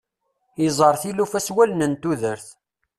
[0.61, 2.47] Yeẓẓar tilufa s wallen n tudert.